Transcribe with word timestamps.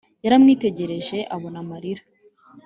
yaramwitegereje 0.23 1.17
abona 1.35 1.57
amarira 1.63 2.01